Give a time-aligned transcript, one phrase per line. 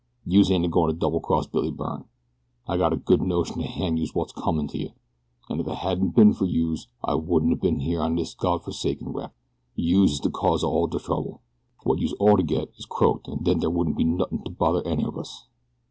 [0.25, 2.05] Youse ain't a goin' to double cross Billy Byrne.
[2.67, 4.89] I gotta good notion to han' youse wot's comin' to you.
[5.47, 8.63] If it hadn't been fer youse I wouldn't have been here now on dis Gawd
[8.63, 9.31] forsaken wreck.
[9.75, 11.41] Youse is de cause of all de trouble.
[11.85, 14.81] Wot youse ought to get is croaked an' den dere wouldn't be nothin' to bother
[14.87, 15.45] any of us.